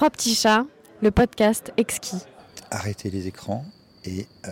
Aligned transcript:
Trois 0.00 0.08
petits 0.08 0.34
chats, 0.34 0.64
le 1.02 1.10
podcast 1.10 1.74
exquis. 1.76 2.22
Arrêtez 2.70 3.10
les 3.10 3.26
écrans 3.26 3.66
et 4.02 4.26
euh, 4.46 4.50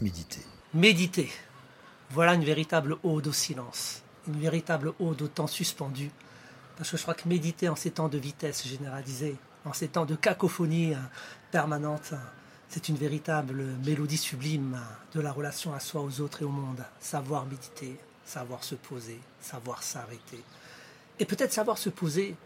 méditer. 0.00 0.40
Méditer. 0.72 1.30
Voilà 2.08 2.32
une 2.32 2.44
véritable 2.44 2.96
ode 3.04 3.26
au 3.26 3.32
silence, 3.34 4.00
une 4.26 4.40
véritable 4.40 4.94
ode 4.98 5.20
au 5.20 5.28
temps 5.28 5.46
suspendu. 5.46 6.10
Parce 6.78 6.90
que 6.90 6.96
je 6.96 7.02
crois 7.02 7.12
que 7.12 7.28
méditer 7.28 7.68
en 7.68 7.76
ces 7.76 7.90
temps 7.90 8.08
de 8.08 8.16
vitesse 8.16 8.66
généralisée, 8.66 9.36
en 9.66 9.74
ces 9.74 9.88
temps 9.88 10.06
de 10.06 10.14
cacophonie 10.14 10.94
hein, 10.94 11.10
permanente, 11.50 12.14
c'est 12.70 12.88
une 12.88 12.96
véritable 12.96 13.62
mélodie 13.84 14.16
sublime 14.16 14.80
de 15.14 15.20
la 15.20 15.32
relation 15.32 15.74
à 15.74 15.80
soi, 15.80 16.00
aux 16.00 16.22
autres 16.22 16.40
et 16.40 16.46
au 16.46 16.50
monde. 16.50 16.82
Savoir 16.98 17.44
méditer, 17.44 17.98
savoir 18.24 18.64
se 18.64 18.74
poser, 18.74 19.20
savoir 19.38 19.82
s'arrêter. 19.82 20.42
Et 21.18 21.26
peut-être 21.26 21.52
savoir 21.52 21.76
se 21.76 21.90
poser 21.90 22.36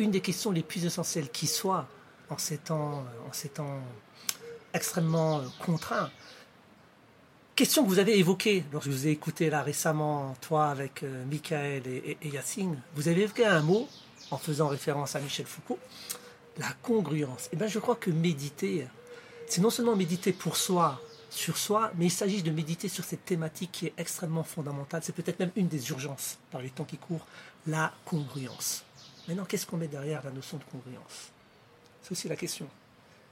une 0.00 0.10
des 0.10 0.20
questions 0.20 0.50
les 0.50 0.62
plus 0.62 0.84
essentielles 0.84 1.30
qui 1.30 1.46
soit 1.46 1.86
en 2.30 2.38
ces 2.38 2.58
temps, 2.58 3.04
en 3.28 3.32
ces 3.32 3.48
temps 3.48 3.80
extrêmement 4.72 5.42
contraints. 5.64 6.10
Question 7.54 7.84
que 7.84 7.88
vous 7.88 7.98
avez 7.98 8.18
évoquée 8.18 8.64
lorsque 8.72 8.88
je 8.88 8.92
vous 8.92 9.06
ai 9.06 9.10
écouté 9.10 9.50
là 9.50 9.62
récemment, 9.62 10.34
toi 10.40 10.68
avec 10.68 11.02
euh, 11.02 11.24
Michael 11.26 11.86
et, 11.86 12.16
et, 12.22 12.28
Yacine. 12.28 12.80
Vous 12.94 13.08
avez 13.08 13.22
évoqué 13.22 13.44
un 13.44 13.60
mot 13.60 13.86
en 14.30 14.38
faisant 14.38 14.68
référence 14.68 15.16
à 15.16 15.20
Michel 15.20 15.44
Foucault, 15.44 15.78
la 16.56 16.72
congruence. 16.82 17.46
Et 17.46 17.50
eh 17.52 17.56
bien, 17.56 17.66
je 17.66 17.78
crois 17.78 17.96
que 17.96 18.10
méditer, 18.10 18.86
c'est 19.46 19.60
non 19.60 19.70
seulement 19.70 19.96
méditer 19.96 20.32
pour 20.32 20.56
soi, 20.56 21.00
sur 21.28 21.58
soi, 21.58 21.92
mais 21.96 22.06
il 22.06 22.10
s'agit 22.10 22.42
de 22.42 22.50
méditer 22.50 22.88
sur 22.88 23.04
cette 23.04 23.24
thématique 23.24 23.72
qui 23.72 23.86
est 23.86 23.94
extrêmement 23.98 24.44
fondamentale. 24.44 25.02
C'est 25.04 25.14
peut-être 25.14 25.38
même 25.38 25.52
une 25.56 25.68
des 25.68 25.90
urgences 25.90 26.38
par 26.50 26.62
les 26.62 26.70
temps 26.70 26.84
qui 26.84 26.96
courent, 26.96 27.26
la 27.66 27.92
congruence. 28.04 28.84
Maintenant, 29.30 29.44
qu'est-ce 29.44 29.64
qu'on 29.64 29.76
met 29.76 29.86
derrière 29.86 30.24
la 30.24 30.32
notion 30.32 30.56
de 30.56 30.64
congruence? 30.64 31.30
C'est 32.02 32.10
aussi 32.10 32.26
la 32.26 32.34
question. 32.34 32.66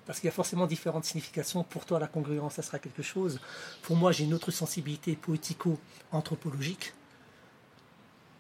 Parce 0.06 0.20
qu'il 0.20 0.29
y 0.29 0.30
a 0.30 0.33
forcément 0.33 0.69
différentes 0.69 1.05
significations. 1.05 1.64
Pour 1.64 1.86
toi, 1.86 1.98
la 1.98 2.06
congruence, 2.06 2.55
ça 2.55 2.62
sera 2.62 2.78
quelque 2.78 3.03
chose. 3.03 3.41
Pour 3.83 3.97
moi, 3.97 4.12
j'ai 4.12 4.23
une 4.23 4.33
autre 4.33 4.53
sensibilité 4.53 5.17
poético-anthropologique. 5.17 6.95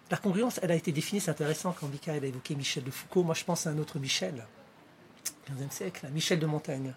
La 0.08 0.18
congruence, 0.18 0.60
elle 0.62 0.70
a 0.70 0.76
été 0.76 0.92
définie, 0.92 1.20
c'est 1.20 1.32
intéressant 1.32 1.72
quand 1.72 1.88
Michael 1.88 2.22
a 2.22 2.28
évoqué 2.28 2.54
Michel 2.54 2.84
de 2.84 2.92
Foucault. 2.92 3.24
Moi, 3.24 3.34
je 3.34 3.42
pense 3.42 3.66
à 3.66 3.70
un 3.70 3.78
autre 3.78 3.98
Michel, 3.98 4.46
15e 5.50 5.72
siècle, 5.72 6.08
Michel 6.12 6.38
de 6.38 6.46
Montaigne. 6.46 6.94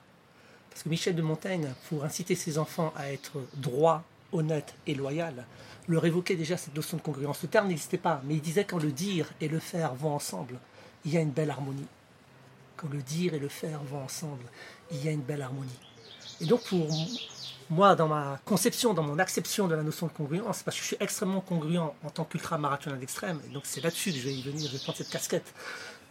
Parce 0.70 0.84
que 0.84 0.90
Michel 0.90 1.16
de 1.16 1.24
Montaigne, 1.24 1.74
pour 1.90 2.04
inciter 2.04 2.36
ses 2.36 2.60
enfants 2.60 2.94
à 2.96 3.12
être 3.12 3.40
droits, 3.56 4.04
honnêtes 4.32 4.76
et 4.88 4.96
loyaux, 4.96 5.26
leur 5.88 6.06
évoquait 6.06 6.36
déjà 6.36 6.58
cette 6.58 6.76
notion 6.76 6.98
de 6.98 7.02
congruence. 7.02 7.42
Le 7.42 7.50
terme 7.50 7.68
n'existait 7.68 7.98
pas, 7.98 8.22
mais 8.26 8.36
il 8.36 8.42
disait 8.42 8.66
quand 8.66 8.80
le 8.80 8.92
dire 8.92 9.32
et 9.42 9.48
le 9.48 9.60
faire 9.60 9.94
vont 9.94 10.14
ensemble, 10.14 10.60
il 11.06 11.14
y 11.14 11.18
a 11.18 11.22
une 11.22 11.32
belle 11.32 11.50
harmonie. 11.50 11.88
Quand 12.78 12.90
le 12.90 13.02
dire 13.02 13.34
et 13.34 13.40
le 13.40 13.50
faire 13.50 13.82
vont 13.84 14.04
ensemble, 14.04 14.44
il 14.92 15.04
y 15.04 15.08
a 15.08 15.12
une 15.12 15.22
belle 15.22 15.42
harmonie. 15.42 15.80
Et 16.40 16.46
donc 16.46 16.64
pour 16.64 16.88
moi, 17.70 17.96
dans 17.96 18.08
ma 18.08 18.40
conception, 18.44 18.94
dans 18.94 19.04
mon 19.04 19.20
acception 19.20 19.68
de 19.68 19.76
la 19.76 19.84
notion 19.84 20.08
de 20.08 20.12
congruence, 20.12 20.64
parce 20.64 20.76
que 20.78 20.82
je 20.84 20.88
suis 20.88 20.98
extrêmement 21.00 21.42
congruent 21.42 21.78
en 21.78 22.10
tant 22.14 22.26
qu'ultra-marathonien 22.26 22.98
d'extrême, 22.98 23.40
et 23.50 23.54
donc 23.54 23.64
c'est 23.66 23.82
là-dessus 23.82 24.12
que 24.12 24.18
je 24.18 24.24
vais 24.24 24.34
y 24.34 24.42
venir, 24.42 24.68
je 24.68 24.74
vais 24.74 24.84
prendre 24.84 24.98
cette 24.98 25.10
casquette 25.10 25.54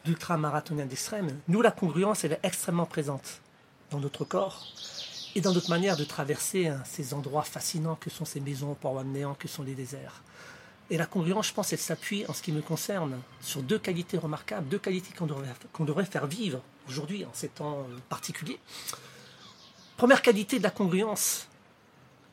d'ultra-marathonien 0.04 0.86
d'extrême, 0.86 1.38
nous, 1.48 1.60
la 1.60 1.70
congruence, 1.70 2.24
elle 2.24 2.32
est 2.32 2.40
extrêmement 2.42 2.86
présente 2.86 3.40
dans 3.90 4.00
notre 4.00 4.24
corps 4.24 4.66
et 5.34 5.40
dans 5.40 5.52
notre 5.52 5.70
manière 5.70 5.96
de 5.96 6.04
traverser 6.04 6.68
hein, 6.68 6.82
ces 6.84 7.14
endroits 7.14 7.42
fascinants 7.42 7.96
que 7.96 8.10
sont 8.10 8.24
ces 8.24 8.40
maisons 8.40 8.74
port 8.74 9.02
de 9.02 9.08
néant, 9.08 9.34
que 9.34 9.48
sont 9.48 9.62
les 9.62 9.74
déserts. 9.74 10.22
Et 10.90 10.96
la 10.96 11.06
congruence, 11.06 11.48
je 11.48 11.54
pense, 11.54 11.72
elle 11.72 11.78
s'appuie, 11.78 12.24
en 12.26 12.32
ce 12.32 12.42
qui 12.42 12.50
me 12.50 12.62
concerne, 12.62 13.20
sur 13.40 13.62
deux 13.62 13.78
qualités 13.78 14.18
remarquables, 14.18 14.68
deux 14.68 14.78
qualités 14.78 15.14
qu'on 15.16 15.26
devrait, 15.26 15.48
qu'on 15.72 15.84
devrait 15.84 16.04
faire 16.04 16.26
vivre 16.26 16.60
aujourd'hui, 16.88 17.24
en 17.24 17.30
ces 17.32 17.48
temps 17.48 17.86
particuliers. 18.08 18.58
Première 19.96 20.20
qualité 20.20 20.58
de 20.58 20.64
la 20.64 20.70
congruence, 20.70 21.46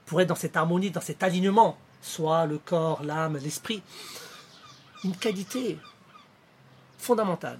pour 0.08 0.22
être 0.22 0.30
dans 0.30 0.36
cette 0.36 0.58
harmonie, 0.58 0.90
dans 0.90 1.02
cet 1.02 1.22
alignement, 1.22 1.78
soit 2.02 2.48
le 2.48 2.58
corps, 2.58 3.04
l'âme, 3.04 3.38
l'esprit, 3.38 3.84
une 5.04 5.16
qualité 5.16 5.78
fondamentale, 6.98 7.60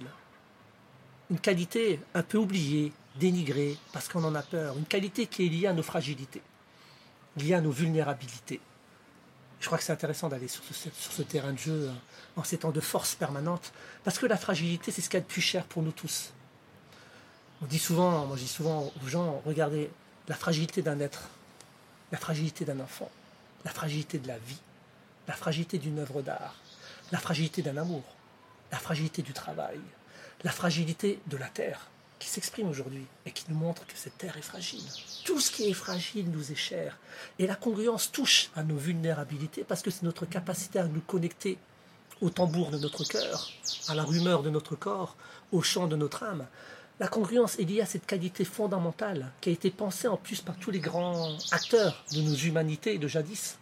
une 1.30 1.38
qualité 1.38 2.00
un 2.14 2.22
peu 2.22 2.38
oubliée, 2.38 2.92
dénigrée, 3.18 3.76
parce 3.92 4.08
qu'on 4.08 4.24
en 4.24 4.34
a 4.34 4.42
peur, 4.42 4.76
une 4.76 4.84
qualité 4.84 5.26
qui 5.26 5.46
est 5.46 5.48
liée 5.48 5.66
à 5.66 5.72
nos 5.72 5.82
fragilités, 5.82 6.42
liée 7.36 7.54
à 7.54 7.60
nos 7.60 7.70
vulnérabilités. 7.70 8.60
Je 9.60 9.66
crois 9.66 9.78
que 9.78 9.84
c'est 9.84 9.92
intéressant 9.92 10.28
d'aller 10.28 10.48
sur 10.48 10.62
ce, 10.64 11.22
terrain 11.22 11.52
de 11.52 11.58
jeu 11.58 11.90
en 12.36 12.44
ces 12.44 12.58
temps 12.58 12.70
de 12.70 12.80
force 12.80 13.14
permanente, 13.14 13.72
parce 14.04 14.18
que 14.18 14.26
la 14.26 14.36
fragilité, 14.36 14.92
c'est 14.92 15.02
ce 15.02 15.08
qu'il 15.08 15.18
y 15.18 15.22
a 15.22 15.24
de 15.24 15.26
plus 15.26 15.40
cher 15.40 15.64
pour 15.64 15.82
nous 15.82 15.90
tous. 15.90 16.32
On 17.60 17.66
dit 17.66 17.78
souvent, 17.78 18.24
moi 18.26 18.36
je 18.36 18.42
dis 18.42 18.48
souvent 18.48 18.92
aux 19.04 19.08
gens, 19.08 19.42
regardez 19.44 19.90
la 20.28 20.36
fragilité 20.36 20.80
d'un 20.80 21.00
être, 21.00 21.22
la 22.12 22.18
fragilité 22.18 22.64
d'un 22.64 22.78
enfant, 22.78 23.10
la 23.64 23.72
fragilité 23.72 24.18
de 24.18 24.28
la 24.28 24.38
vie, 24.38 24.60
la 25.26 25.34
fragilité 25.34 25.78
d'une 25.78 25.98
œuvre 25.98 26.22
d'art, 26.22 26.54
la 27.10 27.18
fragilité 27.18 27.62
d'un 27.62 27.76
amour, 27.76 28.04
la 28.70 28.78
fragilité 28.78 29.22
du 29.22 29.32
travail, 29.32 29.80
la 30.44 30.52
fragilité 30.52 31.18
de 31.26 31.36
la 31.36 31.48
terre 31.48 31.88
qui 32.18 32.28
s'exprime 32.28 32.68
aujourd'hui 32.68 33.06
et 33.26 33.30
qui 33.30 33.44
nous 33.48 33.56
montre 33.56 33.86
que 33.86 33.96
cette 33.96 34.18
terre 34.18 34.36
est 34.36 34.42
fragile. 34.42 34.82
Tout 35.24 35.40
ce 35.40 35.50
qui 35.50 35.68
est 35.68 35.74
fragile 35.74 36.30
nous 36.30 36.52
est 36.52 36.56
cher. 36.56 36.98
Et 37.38 37.46
la 37.46 37.54
congruence 37.54 38.10
touche 38.10 38.50
à 38.56 38.62
nos 38.62 38.76
vulnérabilités 38.76 39.64
parce 39.64 39.82
que 39.82 39.90
c'est 39.90 40.02
notre 40.02 40.26
capacité 40.26 40.78
à 40.78 40.84
nous 40.84 41.00
connecter 41.00 41.58
au 42.20 42.30
tambour 42.30 42.70
de 42.70 42.78
notre 42.78 43.04
cœur, 43.04 43.50
à 43.88 43.94
la 43.94 44.02
rumeur 44.02 44.42
de 44.42 44.50
notre 44.50 44.74
corps, 44.74 45.16
au 45.52 45.62
chant 45.62 45.86
de 45.86 45.96
notre 45.96 46.24
âme. 46.24 46.46
La 47.00 47.06
congruence 47.06 47.58
est 47.60 47.64
liée 47.64 47.80
à 47.80 47.86
cette 47.86 48.06
qualité 48.06 48.44
fondamentale 48.44 49.30
qui 49.40 49.50
a 49.50 49.52
été 49.52 49.70
pensée 49.70 50.08
en 50.08 50.16
plus 50.16 50.40
par 50.40 50.56
tous 50.56 50.72
les 50.72 50.80
grands 50.80 51.36
acteurs 51.52 52.04
de 52.12 52.20
nos 52.22 52.34
humanités 52.34 52.98
de 52.98 53.06
jadis 53.06 53.56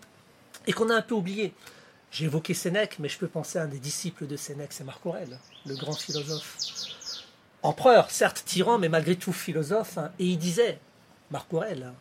et 0.67 0.73
qu'on 0.73 0.89
a 0.89 0.95
un 0.95 1.03
peu 1.03 1.15
oublié. 1.15 1.53
J'ai 2.11 2.25
évoqué 2.25 2.55
Sénèque, 2.55 2.99
mais 2.99 3.11
je 3.11 3.19
peux 3.19 3.29
penser 3.29 3.59
à 3.59 3.65
un 3.65 3.67
des 3.67 3.79
disciples 3.79 4.27
de 4.27 4.37
Sénèque, 4.37 4.73
c'est 4.73 4.85
Marc 4.85 5.05
Aurèle, 5.05 5.39
le 5.67 5.75
grand 5.75 5.93
philosophe. 5.93 6.57
Empereur, 7.67 8.13
certes 8.13 8.45
tyran, 8.47 8.79
mais 8.79 8.89
malgré 8.89 9.17
tout 9.17 9.33
philosophe. 9.33 9.99
Hein. 9.99 10.13
et 10.21 10.27
il 10.27 10.39
disait, 10.39 10.79
Marc 11.33 11.53
Aurèle, 11.53 11.91
hein, 11.91 11.95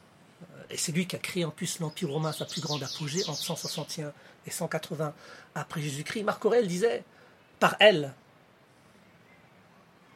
et 0.69 0.77
c'est 0.77 0.91
lui 0.91 1.07
qui 1.07 1.15
a 1.15 1.19
créé 1.19 1.43
en 1.43 1.49
plus 1.49 1.79
l'Empire 1.79 2.11
romain, 2.11 2.31
sa 2.31 2.45
plus 2.45 2.61
grande 2.61 2.83
apogée, 2.83 3.23
entre 3.27 3.41
161 3.41 4.13
et 4.45 4.51
180 4.51 5.11
après 5.55 5.81
Jésus-Christ. 5.81 6.21
Marc 6.21 6.45
Aurèle 6.45 6.67
disait, 6.67 7.03
par 7.59 7.75
elle, 7.79 8.13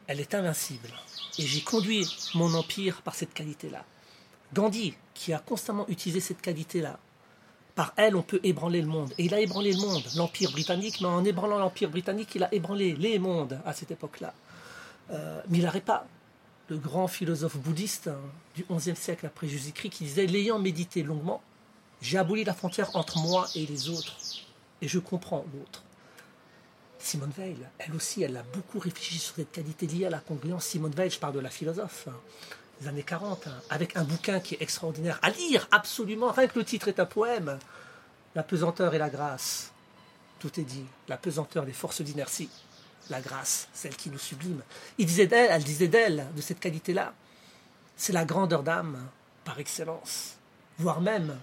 elle 0.05 0.19
est 0.19 0.35
invincible. 0.35 0.89
Et 1.39 1.47
j'ai 1.47 1.61
conduit 1.61 2.05
mon 2.35 2.53
empire 2.53 3.01
par 3.01 3.15
cette 3.15 3.33
qualité-là. 3.33 3.83
Gandhi, 4.53 4.93
qui 5.15 5.33
a 5.33 5.39
constamment 5.39 5.87
utilisé 5.87 6.19
cette 6.19 6.41
qualité-là, 6.41 6.99
par 7.73 7.93
elle, 7.95 8.15
on 8.15 8.21
peut 8.21 8.39
ébranler 8.43 8.81
le 8.81 8.87
monde. 8.87 9.15
Et 9.17 9.25
il 9.25 9.33
a 9.33 9.39
ébranlé 9.39 9.73
le 9.73 9.79
monde, 9.79 10.03
l'Empire 10.15 10.51
britannique, 10.51 11.01
mais 11.01 11.07
en 11.07 11.25
ébranlant 11.25 11.57
l'Empire 11.57 11.89
britannique, 11.89 12.35
il 12.35 12.43
a 12.43 12.53
ébranlé 12.53 12.93
les 12.93 13.17
mondes 13.17 13.59
à 13.65 13.73
cette 13.73 13.89
époque-là. 13.89 14.35
Euh, 15.11 15.41
mais 15.49 15.59
il 15.59 15.63
n'arrête 15.63 15.85
pas. 15.85 16.07
Le 16.69 16.77
grand 16.77 17.07
philosophe 17.07 17.57
bouddhiste 17.57 18.07
hein, 18.09 18.19
du 18.55 18.63
XIe 18.69 18.95
siècle 18.95 19.25
après 19.25 19.47
Jésus-Christ 19.47 19.89
qui 19.89 20.03
disait 20.03 20.27
L'ayant 20.27 20.59
médité 20.59 21.01
longuement, 21.01 21.41
j'ai 22.01 22.17
aboli 22.17 22.43
la 22.43 22.53
frontière 22.53 22.95
entre 22.95 23.19
moi 23.19 23.47
et 23.55 23.65
les 23.65 23.89
autres, 23.89 24.15
et 24.81 24.87
je 24.87 24.99
comprends 24.99 25.45
l'autre. 25.53 25.83
Simone 26.99 27.31
Veil, 27.35 27.57
elle 27.79 27.95
aussi, 27.95 28.23
elle 28.23 28.37
a 28.37 28.43
beaucoup 28.43 28.77
réfléchi 28.77 29.19
sur 29.19 29.35
cette 29.35 29.51
qualité 29.51 29.87
liée 29.87 30.05
à 30.05 30.09
la 30.09 30.19
congruence. 30.19 30.65
Simone 30.65 30.91
Veil, 30.91 31.09
je 31.09 31.17
parle 31.17 31.33
de 31.33 31.39
la 31.39 31.49
philosophe, 31.49 32.07
hein, 32.09 32.15
des 32.81 32.87
années 32.87 33.03
40, 33.03 33.47
hein, 33.47 33.53
avec 33.69 33.95
un 33.97 34.03
bouquin 34.03 34.39
qui 34.39 34.55
est 34.55 34.61
extraordinaire 34.61 35.17
à 35.21 35.29
lire, 35.29 35.67
absolument. 35.71 36.31
Rien 36.31 36.47
que 36.47 36.59
le 36.59 36.65
titre 36.65 36.87
est 36.89 36.99
un 36.99 37.05
poème. 37.05 37.57
La 38.35 38.43
pesanteur 38.43 38.93
et 38.93 38.97
la 38.97 39.09
grâce. 39.09 39.71
Tout 40.39 40.59
est 40.59 40.63
dit. 40.63 40.85
La 41.07 41.17
pesanteur 41.17 41.65
des 41.65 41.73
forces 41.73 42.01
d'inertie. 42.01 42.49
La 43.09 43.21
grâce, 43.21 43.67
celle 43.73 43.95
qui 43.95 44.09
nous 44.09 44.19
sublime. 44.19 44.61
Il 44.97 45.05
disait 45.05 45.27
d'elle, 45.27 45.49
elle 45.51 45.63
disait 45.63 45.87
d'elle, 45.87 46.27
de 46.35 46.41
cette 46.41 46.59
qualité-là. 46.59 47.13
C'est 47.97 48.13
la 48.13 48.23
grandeur 48.23 48.61
d'âme, 48.63 48.97
par 49.43 49.59
excellence. 49.59 50.35
Voire 50.77 51.01
même, 51.01 51.35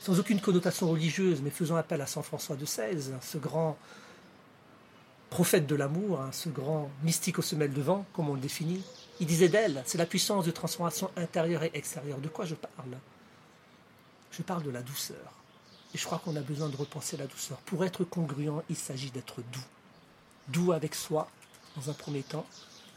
sans 0.00 0.18
aucune 0.18 0.40
connotation 0.40 0.88
religieuse, 0.88 1.42
mais 1.42 1.50
faisant 1.50 1.76
appel 1.76 2.00
à 2.00 2.06
Saint 2.06 2.22
François 2.22 2.56
de 2.56 2.64
Sèze, 2.64 3.12
ce 3.20 3.38
grand 3.38 3.76
prophète 5.28 5.66
de 5.66 5.74
l'amour, 5.74 6.20
hein, 6.20 6.30
ce 6.32 6.48
grand 6.48 6.90
mystique 7.02 7.38
aux 7.38 7.42
semelles 7.42 7.72
de 7.72 7.82
vent, 7.82 8.04
comme 8.14 8.28
on 8.30 8.34
le 8.34 8.40
définit, 8.40 8.82
il 9.20 9.26
disait 9.26 9.48
d'elle, 9.48 9.82
c'est 9.86 9.98
la 9.98 10.06
puissance 10.06 10.46
de 10.46 10.50
transformation 10.50 11.10
intérieure 11.16 11.62
et 11.62 11.70
extérieure. 11.74 12.18
De 12.18 12.28
quoi 12.28 12.46
je 12.46 12.54
parle? 12.54 12.96
Je 14.32 14.42
parle 14.42 14.62
de 14.62 14.70
la 14.70 14.82
douceur. 14.82 15.34
Et 15.94 15.98
je 15.98 16.04
crois 16.04 16.18
qu'on 16.18 16.34
a 16.36 16.40
besoin 16.40 16.68
de 16.68 16.76
repenser 16.76 17.16
la 17.16 17.26
douceur. 17.26 17.58
Pour 17.58 17.84
être 17.84 18.04
congruent, 18.04 18.62
il 18.70 18.76
s'agit 18.76 19.10
d'être 19.10 19.42
doux. 19.52 19.60
Doux 20.52 20.72
avec 20.72 20.94
soi, 20.94 21.30
dans 21.76 21.90
un 21.90 21.94
premier 21.94 22.22
temps, 22.22 22.46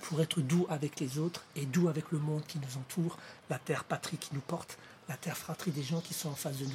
pour 0.01 0.21
être 0.21 0.41
doux 0.41 0.65
avec 0.69 0.99
les 0.99 1.17
autres 1.17 1.43
et 1.55 1.65
doux 1.65 1.87
avec 1.87 2.11
le 2.11 2.19
monde 2.19 2.43
qui 2.47 2.59
nous 2.59 2.77
entoure, 2.77 3.17
la 3.49 3.59
terre 3.59 3.83
patrie 3.83 4.17
qui 4.17 4.29
nous 4.33 4.41
porte, 4.41 4.77
la 5.07 5.15
terre 5.15 5.37
fratrie 5.37 5.71
des 5.71 5.83
gens 5.83 6.01
qui 6.01 6.13
sont 6.13 6.29
en 6.29 6.35
face 6.35 6.57
de 6.57 6.65
nous. 6.65 6.71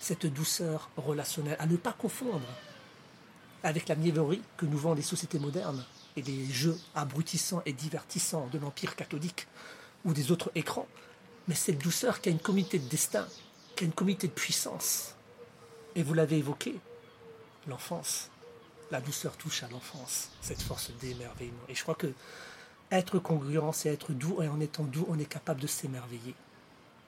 Cette 0.00 0.26
douceur 0.26 0.88
relationnelle, 0.96 1.56
à 1.58 1.66
ne 1.66 1.76
pas 1.76 1.92
confondre 1.92 2.46
avec 3.62 3.88
la 3.88 3.96
mièvrerie 3.96 4.42
que 4.56 4.64
nous 4.64 4.78
vendent 4.78 4.96
les 4.96 5.02
sociétés 5.02 5.38
modernes, 5.38 5.84
et 6.16 6.22
les 6.22 6.46
jeux 6.46 6.78
abrutissants 6.94 7.62
et 7.66 7.72
divertissants 7.72 8.48
de 8.52 8.58
l'Empire 8.58 8.96
catholique 8.96 9.46
ou 10.04 10.12
des 10.12 10.32
autres 10.32 10.50
écrans, 10.54 10.88
mais 11.48 11.54
cette 11.54 11.78
douceur 11.78 12.20
qui 12.20 12.28
a 12.28 12.32
une 12.32 12.38
communauté 12.38 12.78
de 12.78 12.88
destin, 12.88 13.26
qui 13.76 13.84
a 13.84 13.86
une 13.86 13.92
communauté 13.92 14.28
de 14.28 14.32
puissance. 14.32 15.14
Et 15.94 16.02
vous 16.02 16.14
l'avez 16.14 16.38
évoqué, 16.38 16.78
l'enfance. 17.66 18.30
La 18.90 19.00
douceur 19.00 19.36
touche 19.36 19.62
à 19.62 19.68
l'enfance, 19.68 20.30
cette 20.40 20.62
force 20.62 20.90
d'émerveillement. 21.00 21.62
Et 21.68 21.74
je 21.74 21.82
crois 21.82 21.94
que 21.94 22.12
être 22.90 23.18
congruent, 23.20 23.72
c'est 23.72 23.88
être 23.88 24.12
doux, 24.12 24.42
et 24.42 24.48
en 24.48 24.60
étant 24.60 24.82
doux, 24.82 25.06
on 25.08 25.18
est 25.18 25.26
capable 25.26 25.60
de 25.60 25.66
s'émerveiller. 25.66 26.34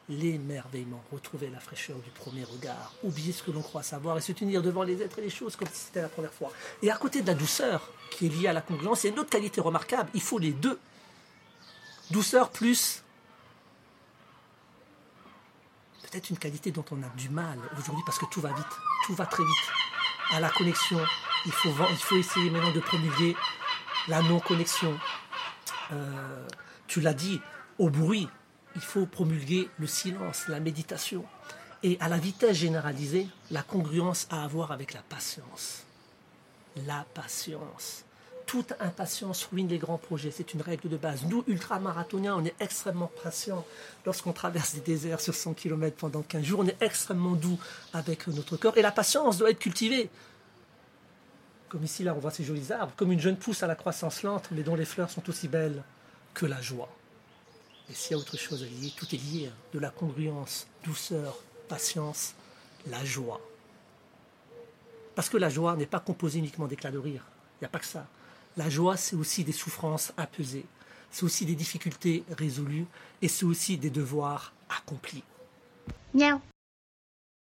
L'émerveillement, 0.08 1.02
retrouver 1.10 1.48
la 1.48 1.58
fraîcheur 1.58 1.96
du 1.98 2.10
premier 2.10 2.44
regard, 2.44 2.92
oublier 3.02 3.32
ce 3.32 3.42
que 3.42 3.50
l'on 3.50 3.62
croit 3.62 3.82
savoir 3.82 4.18
et 4.18 4.20
se 4.20 4.32
tenir 4.32 4.62
devant 4.62 4.82
les 4.82 5.00
êtres 5.02 5.18
et 5.18 5.22
les 5.22 5.30
choses 5.30 5.56
comme 5.56 5.68
si 5.68 5.86
c'était 5.86 6.02
la 6.02 6.08
première 6.08 6.32
fois. 6.32 6.52
Et 6.82 6.90
à 6.90 6.96
côté 6.96 7.22
de 7.22 7.26
la 7.26 7.34
douceur, 7.34 7.88
qui 8.10 8.26
est 8.26 8.28
liée 8.28 8.48
à 8.48 8.52
la 8.52 8.60
congruence, 8.60 9.02
il 9.02 9.08
y 9.08 9.10
a 9.10 9.12
une 9.12 9.20
autre 9.20 9.30
qualité 9.30 9.60
remarquable, 9.60 10.10
il 10.14 10.20
faut 10.20 10.38
les 10.38 10.52
deux. 10.52 10.78
Douceur 12.10 12.50
plus 12.50 13.02
peut-être 16.12 16.28
une 16.28 16.38
qualité 16.38 16.70
dont 16.70 16.84
on 16.90 17.02
a 17.02 17.08
du 17.16 17.30
mal 17.30 17.58
aujourd'hui 17.78 18.02
parce 18.04 18.18
que 18.18 18.26
tout 18.26 18.42
va 18.42 18.52
vite, 18.52 18.66
tout 19.06 19.14
va 19.14 19.24
très 19.24 19.42
vite. 19.42 19.72
À 20.32 20.40
la 20.40 20.50
connexion, 20.50 20.98
il 21.46 21.52
faut, 21.52 22.16
essayer 22.16 22.50
maintenant 22.50 22.72
de 22.72 22.80
promulguer 22.80 23.36
la 24.08 24.22
non-connexion. 24.22 24.98
Euh, 25.92 26.46
tu 26.86 27.00
l'as 27.00 27.14
dit, 27.14 27.40
au 27.78 27.90
bruit, 27.90 28.28
il 28.74 28.80
faut 28.80 29.06
promulguer 29.06 29.68
le 29.78 29.86
silence, 29.86 30.48
la 30.48 30.60
méditation. 30.60 31.24
Et 31.82 31.96
à 32.00 32.08
la 32.08 32.18
vitesse 32.18 32.56
généralisée, 32.56 33.26
la 33.50 33.62
congruence 33.62 34.26
à 34.30 34.44
avoir 34.44 34.72
avec 34.72 34.94
la 34.94 35.02
patience. 35.02 35.84
La 36.86 37.04
patience 37.14 38.04
toute 38.52 38.74
impatience 38.80 39.44
ruine 39.44 39.68
les 39.68 39.78
grands 39.78 39.96
projets. 39.96 40.30
C'est 40.30 40.52
une 40.52 40.60
règle 40.60 40.90
de 40.90 40.98
base. 40.98 41.24
Nous, 41.24 41.42
ultramarathoniens, 41.46 42.36
on 42.36 42.44
est 42.44 42.54
extrêmement 42.60 43.10
patients 43.22 43.64
lorsqu'on 44.04 44.34
traverse 44.34 44.74
des 44.74 44.80
déserts 44.80 45.20
sur 45.20 45.34
100 45.34 45.54
km 45.54 45.96
pendant 45.96 46.20
15 46.20 46.42
jours. 46.42 46.60
On 46.60 46.66
est 46.66 46.76
extrêmement 46.82 47.32
doux 47.32 47.58
avec 47.94 48.26
notre 48.26 48.58
corps. 48.58 48.76
Et 48.76 48.82
la 48.82 48.92
patience 48.92 49.38
doit 49.38 49.48
être 49.48 49.58
cultivée. 49.58 50.10
Comme 51.72 51.84
ici, 51.84 52.04
là, 52.04 52.14
on 52.14 52.18
voit 52.18 52.30
ces 52.30 52.44
jolis 52.44 52.70
arbres. 52.70 52.92
Comme 52.96 53.12
une 53.12 53.20
jeune 53.20 53.38
pousse 53.38 53.62
à 53.62 53.66
la 53.66 53.74
croissance 53.74 54.22
lente, 54.22 54.50
mais 54.50 54.62
dont 54.62 54.74
les 54.74 54.84
fleurs 54.84 55.08
sont 55.08 55.26
aussi 55.30 55.48
belles 55.48 55.82
que 56.34 56.44
la 56.44 56.60
joie. 56.60 56.94
Et 57.88 57.94
s'il 57.94 58.10
y 58.10 58.14
a 58.14 58.18
autre 58.18 58.36
chose 58.36 58.62
à 58.62 58.66
lier, 58.66 58.92
tout 58.94 59.06
est 59.14 59.16
lié. 59.16 59.46
Hein. 59.46 59.56
De 59.72 59.78
la 59.78 59.88
congruence, 59.88 60.66
douceur, 60.84 61.38
patience, 61.68 62.34
la 62.90 63.02
joie. 63.06 63.40
Parce 65.14 65.30
que 65.30 65.38
la 65.38 65.48
joie 65.48 65.74
n'est 65.74 65.86
pas 65.86 65.98
composée 65.98 66.40
uniquement 66.40 66.66
d'éclats 66.66 66.90
de 66.90 66.98
rire. 66.98 67.24
Il 67.54 67.64
n'y 67.64 67.66
a 67.66 67.70
pas 67.70 67.78
que 67.78 67.86
ça. 67.86 68.06
La 68.58 68.68
joie, 68.68 68.98
c'est 68.98 69.16
aussi 69.16 69.42
des 69.42 69.52
souffrances 69.52 70.12
apaisées, 70.18 70.66
c'est 71.10 71.24
aussi 71.24 71.46
des 71.46 71.54
difficultés 71.54 72.22
résolues 72.36 72.84
et 73.22 73.28
c'est 73.28 73.46
aussi 73.46 73.78
des 73.78 73.88
devoirs 73.88 74.52
accomplis. 74.68 75.24
Miaou. 76.12 76.38